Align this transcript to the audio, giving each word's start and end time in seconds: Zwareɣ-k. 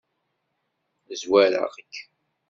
Zwareɣ-k. 1.21 1.93